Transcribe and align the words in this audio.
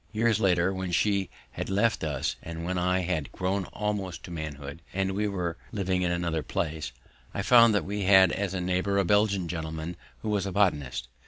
Years 0.11 0.39
later, 0.39 0.73
when 0.73 0.91
she 0.91 1.29
had 1.51 1.69
left 1.69 2.03
us 2.03 2.35
and 2.41 2.63
when 2.65 2.75
I 2.79 3.01
had 3.01 3.31
grown 3.31 3.65
almost 3.65 4.23
to 4.23 4.31
manhood 4.31 4.81
and 4.95 5.11
we 5.11 5.27
were 5.27 5.57
living 5.71 6.01
in 6.01 6.11
another 6.11 6.41
place, 6.41 6.91
I 7.35 7.43
found 7.43 7.75
that 7.75 7.85
we 7.85 8.01
had 8.05 8.31
as 8.31 8.55
neighbour 8.55 8.97
a 8.97 9.05
Belgian 9.05 9.47
gentleman 9.47 9.95
who 10.23 10.29
was 10.29 10.47
a 10.47 10.51
botanist. 10.51 11.07